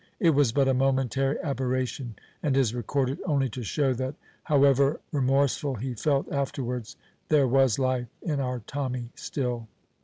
It 0.19 0.31
was 0.31 0.51
but 0.51 0.67
a 0.67 0.73
momentary 0.73 1.37
aberration, 1.43 2.15
and 2.41 2.57
is 2.57 2.73
recorded 2.73 3.19
only 3.27 3.49
to 3.49 3.61
show 3.61 3.93
that, 3.93 4.15
however 4.45 4.99
remorseful 5.11 5.75
he 5.75 5.93
felt 5.93 6.27
afterwards, 6.31 6.95
there 7.27 7.47
was 7.47 7.77
life 7.77 8.07
in 8.23 8.39
our 8.39 8.61
Tommy 8.65 9.11
still. 9.13 9.67